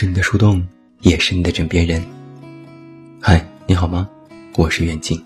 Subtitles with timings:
[0.00, 0.66] 是你的树洞，
[1.02, 2.02] 也是你的枕边人。
[3.20, 4.08] 嗨，你好吗？
[4.56, 5.22] 我是远近。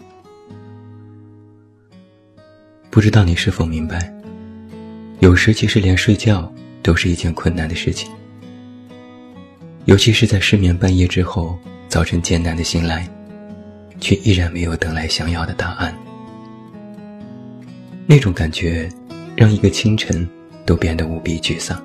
[2.90, 4.12] 不知道你是否明白，
[5.20, 8.10] 有时其实连睡觉都是一件困难的事情，
[9.84, 11.56] 尤其是在失眠半夜之后，
[11.88, 13.08] 早晨艰难的醒来，
[14.00, 15.96] 却依然没有等来想要的答案。
[18.06, 18.90] 那种感觉，
[19.36, 20.28] 让一个清晨
[20.66, 21.80] 都变得无比沮丧。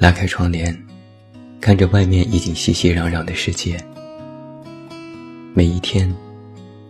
[0.00, 0.76] 拉开窗帘，
[1.60, 3.76] 看着外面已经熙熙攘攘的世界。
[5.54, 6.14] 每一天，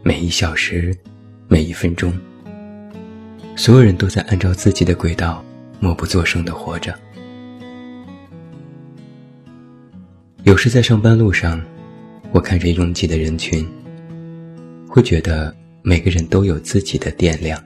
[0.02, 0.94] 每一小时，
[1.48, 2.12] 每一分钟，
[3.56, 5.42] 所有人都在按照自己的轨道，
[5.80, 6.94] 默不作声的活着。
[10.42, 11.58] 有时在上班路上，
[12.30, 13.66] 我看着拥挤的人群，
[14.86, 17.58] 会觉得每个人都有自己的电量，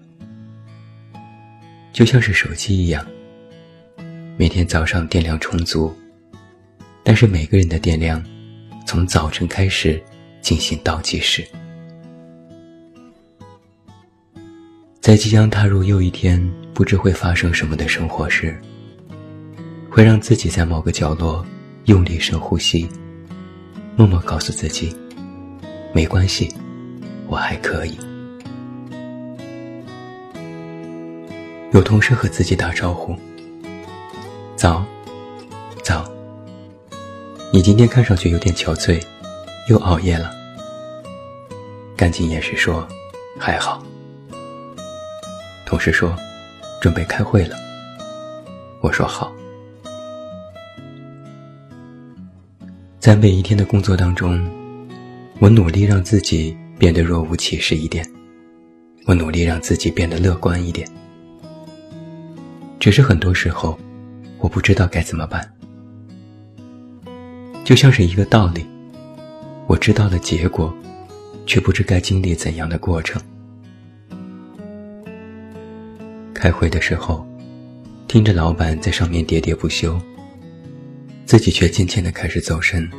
[1.93, 3.05] 就像是手机一样。
[4.43, 5.95] 每天早上电量充足，
[7.05, 8.21] 但是每个人的电量
[8.85, 10.03] 从早晨开始
[10.41, 11.47] 进行倒计时。
[15.01, 18.61] 在即将踏入又一天不知会发生什么的生活时，
[19.89, 21.47] 会让自己在某个角落
[21.85, 22.89] 用力深呼吸，
[23.95, 24.93] 默默告诉自己：
[25.95, 26.53] 没关系，
[27.29, 27.97] 我还可以。
[31.71, 33.17] 有同事和自己打招呼。
[34.63, 34.87] 早，
[35.83, 36.09] 早。
[37.53, 39.03] 你今天看上去有点憔悴，
[39.69, 40.31] 又熬夜了。
[41.97, 42.87] 赶紧掩饰说，
[43.41, 43.83] 还好。
[45.67, 46.17] 同事说，
[46.81, 47.57] 准备开会了。
[48.81, 49.33] 我说好。
[53.01, 54.49] 在每一天的工作当中，
[55.41, 58.09] 我努力让自己变得若无其事一点，
[59.07, 60.89] 我努力让自己变得乐观一点。
[62.79, 63.77] 只是很多时候。
[64.43, 65.49] 我不知道该怎么办，
[67.65, 68.67] 就像是一个道理，
[69.69, 70.75] 我知道了结果，
[71.47, 73.23] 却不知该经历怎样的过程。
[76.35, 77.25] 开会的时候，
[78.09, 79.97] 听着老板在上面喋喋不休，
[81.25, 82.91] 自己却渐渐的开始走神。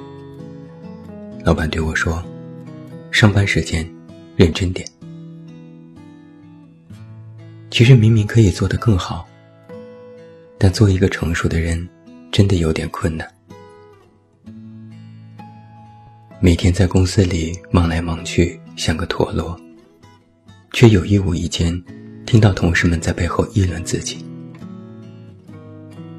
[1.44, 2.24] 老板对我说
[3.12, 3.86] ：“上班时间，
[4.38, 4.88] 认真点。”
[7.70, 9.28] 其实明明可以做得更好。
[10.58, 11.88] 但做一个成熟的人，
[12.32, 13.28] 真的有点困难。
[16.40, 19.60] 每天在公司里忙来忙去，像个陀螺，
[20.72, 21.82] 却有意无意间
[22.26, 24.26] 听到同事们在背后议论自己。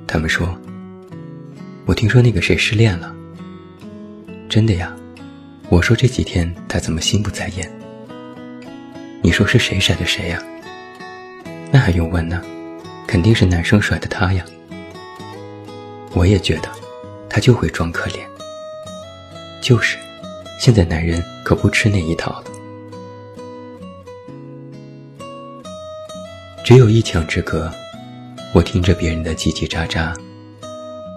[0.06, 0.58] 他们说
[1.84, 3.14] ：“我听说那个谁失恋了。”
[4.48, 4.94] 真的呀？
[5.68, 7.70] 我说这几天他怎么心不在焉？
[9.22, 10.42] 你说是谁甩的谁呀？
[11.72, 12.42] 那还用问呢？
[13.06, 14.44] 肯定是男生甩的他呀！
[16.12, 16.68] 我也觉得，
[17.28, 18.18] 他就会装可怜。
[19.60, 19.96] 就是，
[20.60, 22.44] 现在男人可不吃那一套了。
[26.64, 27.70] 只有一墙之隔，
[28.54, 30.14] 我听着别人的叽叽喳喳，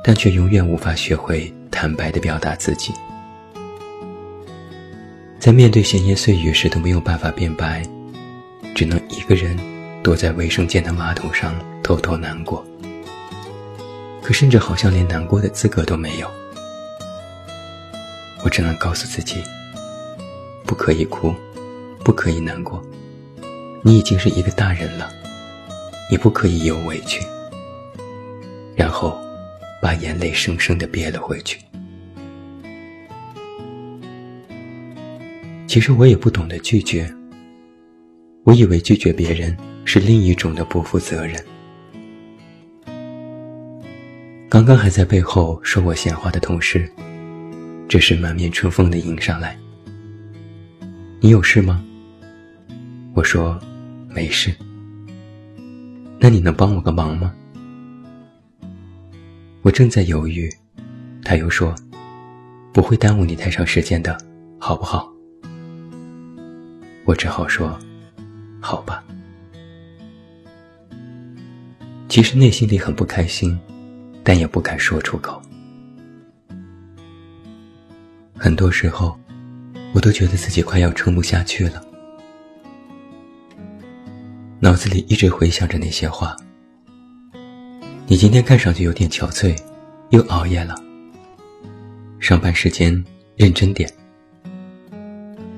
[0.03, 2.91] 但却永远无法学会坦白的表达自己。
[5.39, 7.81] 在面对闲言碎语时都没有办法辩白，
[8.75, 9.57] 只能一个人
[10.03, 11.65] 躲在卫生间的马桶上了。
[11.87, 12.67] 偷偷难过，
[14.21, 16.29] 可甚至好像连难过的资格都没有。
[18.43, 19.41] 我只能告诉自己，
[20.65, 21.33] 不可以哭，
[22.03, 22.85] 不可以难过。
[23.81, 25.09] 你已经是一个大人了，
[26.11, 27.25] 你不可以有委屈。
[28.75, 29.17] 然后，
[29.81, 31.57] 把眼泪生生的憋了回去。
[35.65, 37.09] 其实我也不懂得拒绝，
[38.43, 39.55] 我以为拒绝别人
[39.85, 41.41] 是另一种的不负责任。
[44.49, 46.89] 刚刚还在背后说我闲话的同事，
[47.89, 49.59] 这时满面春风的迎上来。
[51.19, 51.83] 你有事吗？
[53.13, 53.59] 我说
[54.07, 54.55] 没事。
[56.17, 57.33] 那你能帮我个忙吗？
[59.63, 60.49] 我正在犹豫，
[61.25, 61.75] 他又说
[62.71, 64.17] 不会耽误你太长时间的，
[64.57, 65.11] 好不好？
[67.03, 67.77] 我只好说
[68.61, 69.03] 好吧。
[72.07, 73.59] 其实内心里很不开心。
[74.27, 75.41] 但也不敢说出口。
[78.37, 79.17] 很多时候，
[79.93, 81.81] 我都觉得自己快要撑不下去了，
[84.59, 86.35] 脑子里一直回想着那些话。
[88.05, 89.57] 你今天看上去有点憔悴，
[90.09, 90.75] 又熬夜了。
[92.19, 93.01] 上班时间
[93.37, 93.89] 认真点。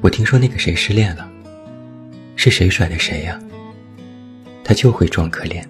[0.01, 1.27] 我听说那个谁失恋了，
[2.36, 3.39] 是谁甩的谁呀？
[4.63, 5.66] 他就会装可怜。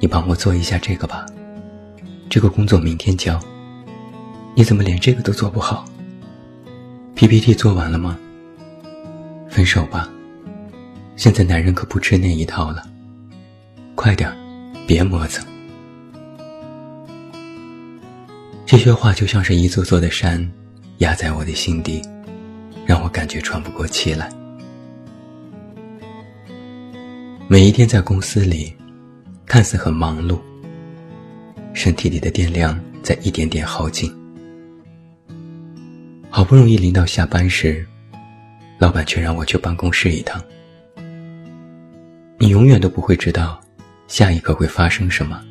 [0.00, 1.26] 你帮我做一下这个吧，
[2.30, 3.38] 这个工作明天交。
[4.56, 5.84] 你怎么连这个都做不好
[7.14, 8.18] ？PPT 做完了吗？
[9.50, 10.08] 分手吧，
[11.16, 12.82] 现在男人可不吃那一套了。
[13.94, 14.34] 快点，
[14.86, 15.46] 别磨蹭。
[18.64, 20.50] 这些话就像是一座座的山，
[20.98, 22.00] 压在我的心底，
[22.86, 24.32] 让我感觉喘不过气来。
[27.48, 28.72] 每一天在公司里，
[29.50, 30.38] 看似很忙碌，
[31.74, 34.08] 身体里的电量在一点点耗尽。
[36.30, 37.84] 好不容易临到下班时，
[38.78, 40.40] 老板却让我去办公室一趟。
[42.38, 43.60] 你永远都不会知道，
[44.06, 45.42] 下一刻会发生什么，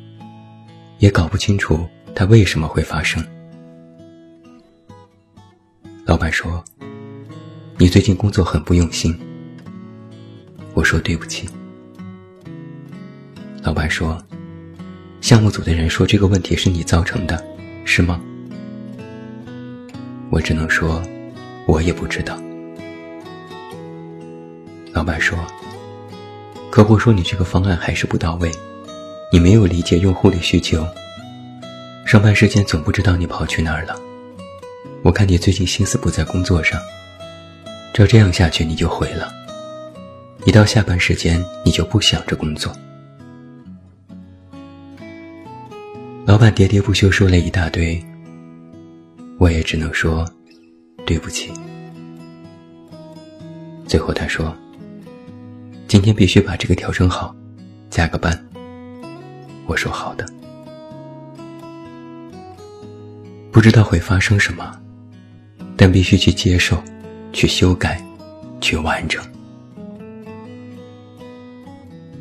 [0.96, 3.22] 也搞不清楚它为什么会发生。
[6.06, 6.64] 老板说
[7.76, 9.14] ：“你最近工作很不用心。”
[10.72, 11.46] 我说：“对不起。”
[13.62, 14.20] 老板说
[15.20, 17.44] ：“项目组的人说这个问题是你造成的，
[17.84, 18.18] 是吗？”
[20.30, 21.02] 我只能说，
[21.66, 22.40] 我也不知道。
[24.92, 25.38] 老板说
[26.72, 28.50] ：“客户说你这个方案还是不到位，
[29.30, 30.86] 你没有理解用户的需求。
[32.06, 33.94] 上班时间总不知道你跑去哪儿了。
[35.02, 36.80] 我看你最近心思不在工作上，
[37.92, 39.30] 照这样下去你就毁了。
[40.44, 42.74] 一到下班时间你就不想着工作。”
[46.40, 48.02] 板喋喋不休说了一大堆。
[49.38, 50.26] 我也只能说，
[51.04, 51.52] 对不起。
[53.86, 54.56] 最后他说
[55.86, 57.36] ：“今天必须把这个调整好，
[57.90, 58.32] 加个班。”
[59.68, 60.24] 我说：“好的。”
[63.52, 64.74] 不知道会发生什么，
[65.76, 66.82] 但必须去接受，
[67.34, 68.02] 去修改，
[68.62, 69.22] 去完成。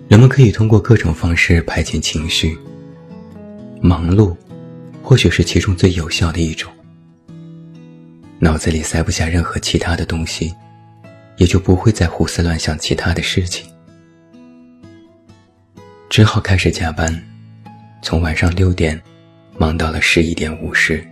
[0.10, 2.58] 人们可以通过各种方式排遣情绪，
[3.82, 4.36] 忙碌，
[5.02, 6.72] 或许是其中最有效的一种。
[8.40, 10.54] 脑子里塞不下任何其他的东西，
[11.38, 13.66] 也就不会再胡思乱想其他的事情，
[16.10, 17.14] 只好开始加班，
[18.02, 19.02] 从晚上六点
[19.58, 21.06] 忙到了十一点五十。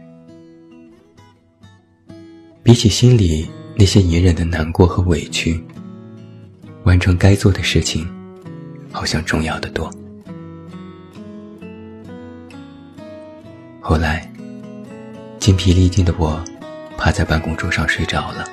[2.64, 5.64] 比起心里那些隐忍的难过和委屈，
[6.84, 8.06] 完成该做的事情，
[8.92, 9.90] 好像重要的多。
[13.90, 14.30] 后来，
[15.40, 16.44] 精疲力尽的我。
[16.98, 18.44] 趴在办公桌上睡着了，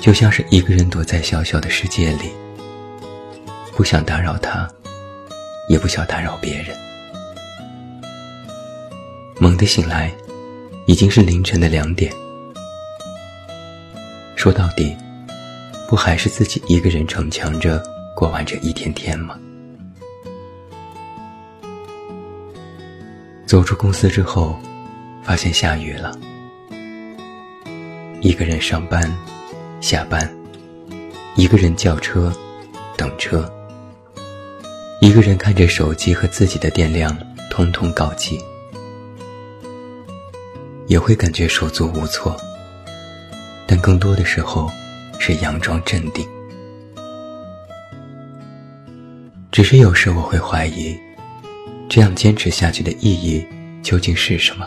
[0.00, 2.30] 就像是一个人躲在小小的世界里，
[3.76, 4.66] 不想打扰他，
[5.68, 6.74] 也不想打扰别人。
[9.38, 10.10] 猛地醒来，
[10.86, 12.10] 已经是凌晨的两点。
[14.36, 14.96] 说到底，
[15.86, 17.82] 不还是自己一个人逞强着
[18.16, 19.38] 过完这一天天吗？
[23.54, 24.58] 走出公司之后，
[25.22, 26.18] 发现下雨了。
[28.20, 29.16] 一个人上班、
[29.80, 30.28] 下班，
[31.36, 32.34] 一个人叫车、
[32.96, 33.48] 等车，
[35.00, 37.16] 一个人看着手机和自己的电量
[37.48, 38.40] 通通告急，
[40.88, 42.36] 也会感觉手足无措。
[43.68, 44.68] 但更多的时候
[45.20, 46.28] 是佯装镇定。
[49.52, 50.98] 只是有时我会怀疑，
[51.88, 53.44] 这样坚持下去的意义
[53.82, 54.66] 究竟是什么？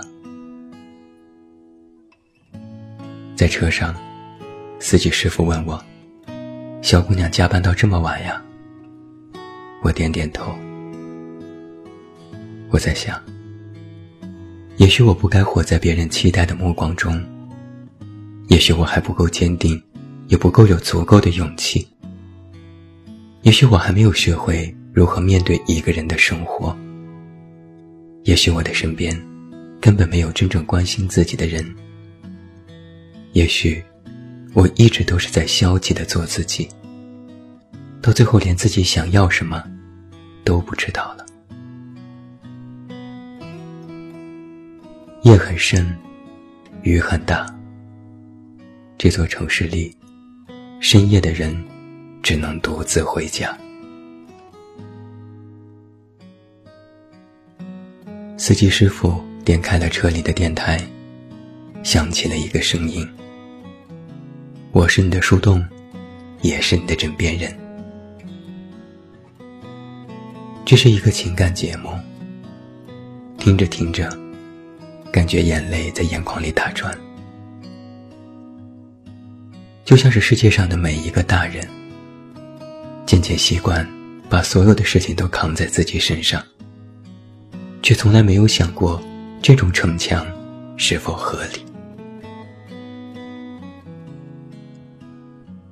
[3.35, 3.95] 在车上，
[4.79, 5.83] 司机师傅问我
[6.81, 8.41] ：“小姑娘加班到这么晚呀？”
[9.83, 10.55] 我点点头。
[12.69, 13.21] 我在想，
[14.77, 17.21] 也许我不该活在别人期待的目光中，
[18.47, 19.81] 也许我还不够坚定，
[20.27, 21.87] 也不够有足够的勇气，
[23.41, 26.75] 也许我还没有学会如何面对一个人的生活，
[28.27, 29.17] 也许我的身边
[29.79, 31.65] 根本没有真正关心自己的人。
[33.31, 33.81] 也许，
[34.53, 36.67] 我一直都是在消极的做自己，
[38.01, 39.63] 到最后连自己想要什么
[40.43, 41.25] 都不知道了。
[45.21, 45.97] 夜很深，
[46.81, 47.45] 雨很大。
[48.97, 49.95] 这座城市里，
[50.81, 51.57] 深夜的人
[52.21, 53.57] 只能独自回家。
[58.39, 60.79] 司机师傅点开了车里的电台，
[61.83, 63.05] 响起了一个声音。
[64.71, 65.65] 我是你的树洞，
[66.43, 67.57] 也是你的枕边人。
[70.63, 71.89] 这是一个情感节目。
[73.39, 74.07] 听着听着，
[75.11, 76.95] 感觉眼泪在眼眶里打转，
[79.83, 81.67] 就像是世界上的每一个大人，
[83.03, 83.87] 渐渐习惯
[84.29, 86.43] 把所有的事情都扛在自己身上，
[87.87, 89.01] 却从来没有想过
[89.41, 90.27] 这种逞强
[90.75, 91.65] 是否合理。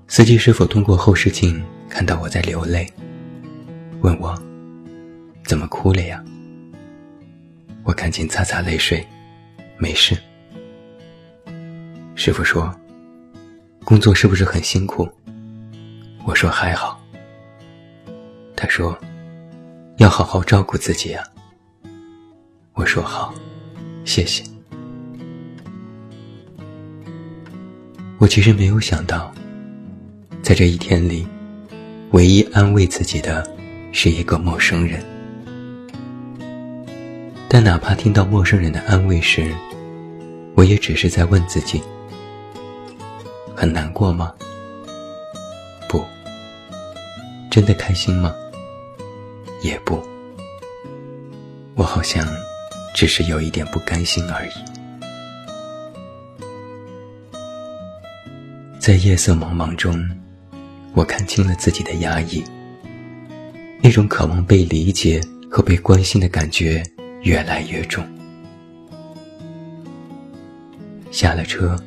[0.08, 2.90] 司机是否通过后视镜看到我在流泪？
[4.00, 4.34] 问我
[5.44, 6.24] 怎么哭了呀？
[7.84, 9.06] 我赶紧擦擦泪水，
[9.78, 10.18] 没事。
[12.16, 12.74] 师傅说
[13.84, 15.06] ：“工作是不是很辛苦？”
[16.26, 16.98] 我说：“还好。”
[18.56, 18.98] 他说
[20.00, 21.22] ：“要好好照顾自己啊。”
[22.86, 23.34] 说：“好，
[24.06, 24.44] 谢谢。”
[28.18, 29.34] 我其实没有想到，
[30.42, 31.28] 在这一天里，
[32.12, 33.46] 唯一安慰自己的
[33.92, 35.04] 是一个陌生人。
[37.50, 39.54] 但哪怕听到陌生人的安慰时，
[40.56, 41.82] 我也只是在问自己。
[43.56, 44.34] 很难过吗？
[45.88, 46.04] 不。
[47.50, 48.34] 真的开心吗？
[49.62, 50.04] 也不。
[51.76, 52.26] 我好像
[52.96, 54.52] 只是有一点不甘心而已。
[58.80, 60.10] 在夜色茫茫中，
[60.94, 62.42] 我看清了自己的压抑。
[63.82, 65.22] 那种渴望被理解
[65.52, 66.82] 和被关心的感觉
[67.22, 68.04] 越来越重。
[71.12, 71.78] 下了车。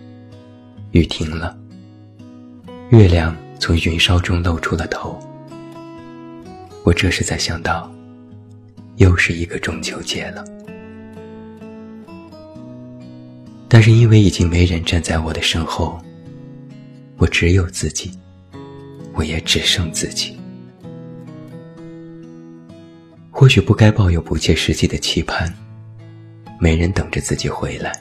[0.93, 1.55] 雨停了，
[2.89, 5.21] 月亮从云梢中露出了头。
[6.83, 7.93] 我这时才想到，
[8.97, 10.43] 又是一个中秋节了。
[13.69, 16.01] 但是因为已经没人站在我的身后，
[17.19, 18.11] 我只有自己，
[19.13, 20.39] 我也只剩自己。
[23.31, 25.55] 或许不该抱有不切实际的期盼，
[26.59, 27.93] 没人等着自己回来。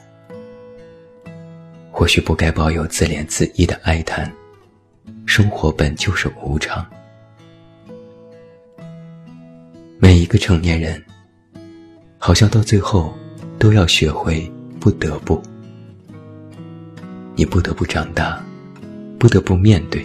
[1.92, 4.32] 或许不该抱有自怜自艾的哀叹，
[5.26, 6.84] 生活本就是无常。
[9.98, 11.04] 每一个成年人，
[12.16, 13.12] 好像到最后
[13.58, 15.40] 都要学会不得不。
[17.38, 18.44] 你不得不长大，
[19.16, 20.04] 不得不面对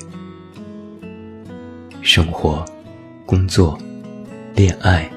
[2.03, 2.63] 生活、
[3.25, 3.75] 工作、
[4.53, 5.09] 恋爱、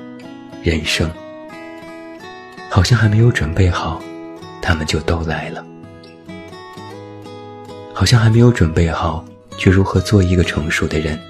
[0.63, 1.11] 人生，
[2.71, 4.01] 好像还没有准备好，
[4.63, 5.63] 他们就都来了。
[7.93, 9.23] 好像还没有准备好
[9.59, 11.21] 去如何做一个成熟的人，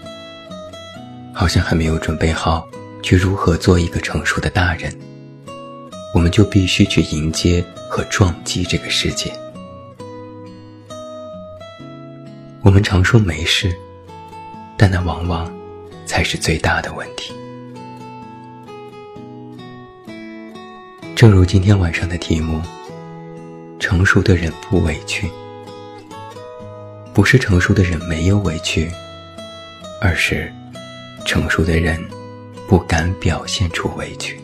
[1.34, 2.64] 好像还没有准备好
[3.02, 4.96] 去如何做一个成熟的大人，
[6.14, 9.32] 我们就必须去迎接和撞击这个世界。
[12.66, 13.73] 我们常说没事，
[14.76, 15.49] 但那往往
[16.04, 17.32] 才是最大的问题。
[21.14, 22.61] 正如今天晚上的题目：
[23.78, 25.30] 成熟的人不委屈。
[27.14, 28.90] 不是成熟的人没有委屈，
[30.00, 30.52] 而是
[31.25, 32.04] 成熟的人
[32.66, 34.40] 不敢表现出委屈。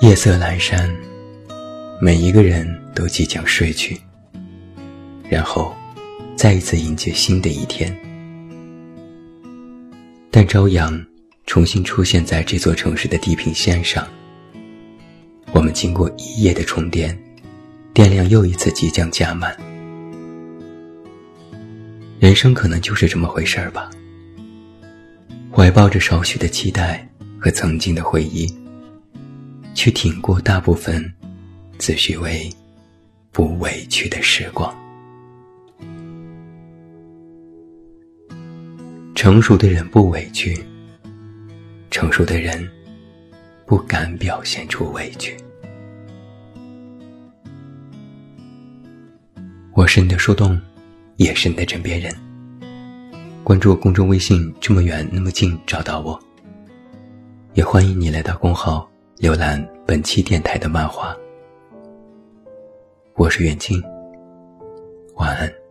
[0.00, 0.96] 夜色阑珊，
[2.04, 2.66] 每一个人
[2.96, 3.96] 都即将睡去，
[5.30, 5.72] 然后
[6.34, 7.96] 再一次迎接新的一天。
[10.28, 11.00] 但朝阳
[11.46, 14.04] 重新出现在这座城市的地平线上，
[15.52, 17.16] 我们经过一夜的充电。
[17.94, 19.56] 电量又一次即将加满，
[22.18, 23.88] 人生可能就是这么回事儿吧。
[25.52, 28.52] 怀抱着少许的期待和曾经的回忆，
[29.72, 31.14] 去挺过大部分
[31.82, 32.48] 自诩为
[33.32, 34.72] 不委屈的时光。
[39.16, 40.56] 成熟的人不委屈，
[41.90, 42.70] 成熟的人
[43.66, 45.36] 不敢表现出委屈。
[49.72, 50.56] 我是你的树洞，
[51.16, 52.14] 也是你的枕边人。
[53.42, 56.16] 关注公众微信，这么远那么近，找到我。
[57.54, 61.12] 也欢迎你来到公号浏览本期电台的漫画。
[63.14, 63.82] 我是远近，
[65.16, 65.61] 晚安。